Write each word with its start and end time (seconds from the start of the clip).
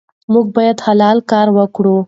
موږ 0.33 0.45
باید 0.57 0.77
حلال 0.87 1.17
کار 1.31 1.47
وکړو. 1.57 1.97